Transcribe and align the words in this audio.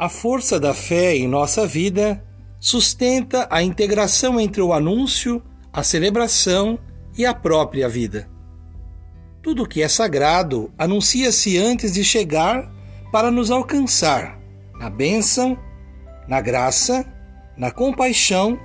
A 0.00 0.08
força 0.08 0.58
da 0.58 0.72
fé 0.72 1.14
em 1.14 1.28
nossa 1.28 1.66
vida 1.66 2.24
sustenta 2.58 3.46
a 3.50 3.62
integração 3.62 4.40
entre 4.40 4.62
o 4.62 4.72
anúncio, 4.72 5.42
a 5.70 5.82
celebração 5.82 6.78
e 7.18 7.26
a 7.26 7.34
própria 7.34 7.86
vida. 7.86 8.26
Tudo 9.42 9.68
que 9.68 9.82
é 9.82 9.88
sagrado 9.88 10.72
anuncia-se 10.78 11.58
antes 11.58 11.92
de 11.92 12.02
chegar 12.02 12.72
para 13.12 13.30
nos 13.30 13.50
alcançar 13.50 14.40
na 14.78 14.88
bênção, 14.88 15.58
na 16.26 16.40
graça, 16.40 17.04
na 17.54 17.70
compaixão, 17.70 18.58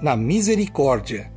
na 0.00 0.16
misericórdia. 0.16 1.35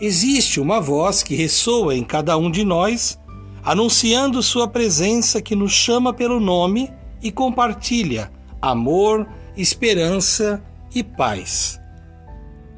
Existe 0.00 0.60
uma 0.60 0.80
voz 0.80 1.22
que 1.22 1.34
ressoa 1.34 1.94
em 1.94 2.04
cada 2.04 2.36
um 2.36 2.50
de 2.50 2.64
nós, 2.64 3.18
anunciando 3.64 4.42
Sua 4.42 4.68
presença 4.68 5.42
que 5.42 5.56
nos 5.56 5.72
chama 5.72 6.12
pelo 6.12 6.38
nome 6.38 6.90
e 7.20 7.32
compartilha 7.32 8.30
amor, 8.60 9.26
esperança 9.56 10.62
e 10.94 11.02
paz. 11.02 11.80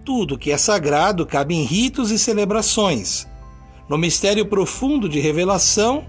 Tudo 0.04 0.38
que 0.38 0.50
é 0.50 0.56
sagrado 0.56 1.26
cabe 1.26 1.54
em 1.54 1.64
ritos 1.64 2.10
e 2.10 2.18
celebrações, 2.18 3.28
no 3.88 3.98
mistério 3.98 4.46
profundo 4.46 5.08
de 5.08 5.20
revelação 5.20 6.06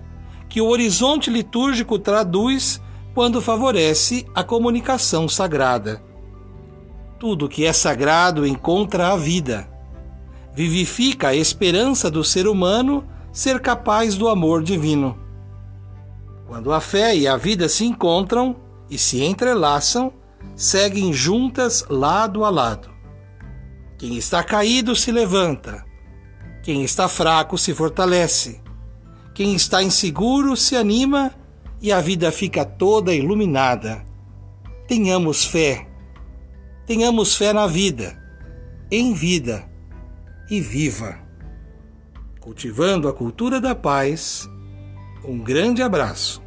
que 0.49 0.61
o 0.61 0.67
horizonte 0.67 1.29
litúrgico 1.29 1.97
traduz 1.99 2.81
quando 3.13 3.41
favorece 3.41 4.25
a 4.33 4.43
comunicação 4.43 5.27
sagrada. 5.27 6.01
Tudo 7.19 7.49
que 7.49 7.65
é 7.65 7.73
sagrado 7.73 8.45
encontra 8.45 9.09
a 9.09 9.15
vida. 9.15 9.70
Vivifica 10.53 11.29
a 11.29 11.35
esperança 11.35 12.11
do 12.11 12.23
ser 12.23 12.47
humano 12.47 13.07
ser 13.31 13.59
capaz 13.61 14.15
do 14.17 14.27
amor 14.27 14.61
divino. 14.61 15.17
Quando 16.47 16.73
a 16.73 16.81
fé 16.81 17.15
e 17.15 17.27
a 17.27 17.37
vida 17.37 17.69
se 17.69 17.85
encontram, 17.85 18.57
e 18.89 18.97
se 18.97 19.23
entrelaçam, 19.23 20.11
seguem 20.53 21.13
juntas 21.13 21.85
lado 21.89 22.43
a 22.43 22.49
lado. 22.49 22.89
Quem 23.97 24.17
está 24.17 24.43
caído 24.43 24.93
se 24.93 25.13
levanta, 25.13 25.85
quem 26.61 26.83
está 26.83 27.07
fraco 27.07 27.57
se 27.57 27.73
fortalece, 27.73 28.61
quem 29.33 29.55
está 29.55 29.81
inseguro 29.81 30.57
se 30.57 30.75
anima 30.75 31.31
e 31.81 31.89
a 31.89 32.01
vida 32.01 32.29
fica 32.33 32.65
toda 32.65 33.13
iluminada. 33.13 34.03
Tenhamos 34.89 35.45
fé, 35.45 35.87
tenhamos 36.85 37.37
fé 37.37 37.53
na 37.53 37.65
vida, 37.65 38.21
em 38.91 39.13
vida 39.13 39.70
e 40.51 40.59
viva. 40.59 41.17
Cultivando 42.41 43.07
a 43.07 43.13
cultura 43.13 43.61
da 43.61 43.73
paz, 43.73 44.47
um 45.23 45.39
grande 45.39 45.81
abraço 45.81 46.40